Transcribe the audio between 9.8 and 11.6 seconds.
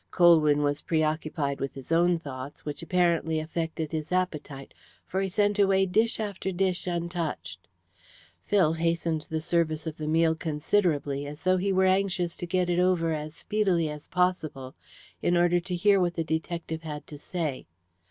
of the meal considerably, as though